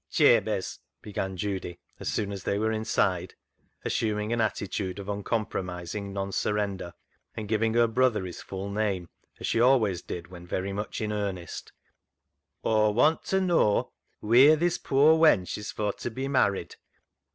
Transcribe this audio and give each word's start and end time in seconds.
"Jabez," 0.09 0.79
began 1.03 1.37
Judy, 1.37 1.77
as 1.99 2.11
soon 2.11 2.31
as 2.31 2.43
they 2.43 2.57
were 2.57 2.71
inside, 2.71 3.35
assuming 3.85 4.33
an 4.33 4.41
attitude 4.41 4.97
of 4.97 5.07
uncompromising 5.07 6.11
non 6.11 6.31
surrender, 6.31 6.95
and 7.37 7.47
giving 7.47 7.75
her 7.75 7.85
brother 7.85 8.25
his 8.25 8.41
full 8.41 8.71
name, 8.71 9.09
as 9.39 9.45
she 9.45 9.59
always 9.61 10.01
did 10.01 10.29
when 10.29 10.47
very 10.47 10.73
much 10.73 11.01
in 11.01 11.11
earnest," 11.11 11.71
Aw 12.63 12.89
want 12.89 13.25
to 13.25 13.39
knaw 13.39 13.89
wheer 14.21 14.55
this 14.55 14.79
poor 14.79 15.15
wench 15.19 15.55
is 15.55 15.71
for 15.71 15.93
t' 15.93 16.09
be 16.09 16.27
married 16.27 16.77